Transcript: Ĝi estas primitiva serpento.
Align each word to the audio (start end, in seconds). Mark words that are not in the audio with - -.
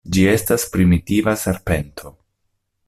Ĝi 0.15 0.21
estas 0.29 0.63
primitiva 0.75 1.37
serpento. 1.45 2.15